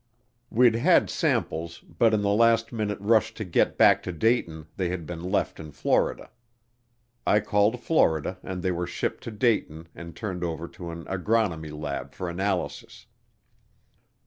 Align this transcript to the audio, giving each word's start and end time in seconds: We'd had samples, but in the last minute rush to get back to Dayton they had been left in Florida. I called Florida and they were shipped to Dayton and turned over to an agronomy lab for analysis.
We'd 0.49 0.73
had 0.73 1.11
samples, 1.11 1.77
but 1.81 2.11
in 2.11 2.23
the 2.23 2.31
last 2.33 2.73
minute 2.73 2.97
rush 2.99 3.35
to 3.35 3.45
get 3.45 3.77
back 3.77 4.01
to 4.01 4.11
Dayton 4.11 4.65
they 4.75 4.89
had 4.89 5.05
been 5.05 5.21
left 5.23 5.59
in 5.59 5.69
Florida. 5.71 6.31
I 7.27 7.39
called 7.39 7.79
Florida 7.83 8.39
and 8.41 8.63
they 8.63 8.71
were 8.71 8.87
shipped 8.87 9.23
to 9.25 9.31
Dayton 9.31 9.89
and 9.93 10.15
turned 10.15 10.43
over 10.43 10.67
to 10.69 10.89
an 10.89 11.05
agronomy 11.05 11.69
lab 11.71 12.13
for 12.15 12.29
analysis. 12.29 13.05